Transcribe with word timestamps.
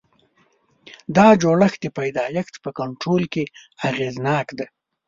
دا 1.15 1.27
جوړښت 1.41 1.79
د 1.83 1.87
پیدایښت 1.97 2.55
په 2.63 2.69
کنټرول 2.79 3.23
کې 3.33 3.43
اغېزناک 3.89 4.47
دی. 4.57 4.67